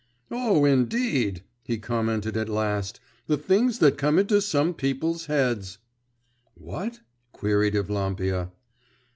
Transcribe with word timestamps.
'Oh, 0.31 0.65
indeed!' 0.65 1.43
he 1.63 1.77
commented 1.77 2.35
at 2.35 2.49
last. 2.49 2.99
'The 3.27 3.37
things 3.37 3.77
that 3.77 3.99
come 3.99 4.17
into 4.17 4.41
some 4.41 4.73
people's 4.73 5.27
heads!' 5.27 5.77
'What?' 6.55 7.01
queried 7.33 7.75
Evlampia. 7.75 8.49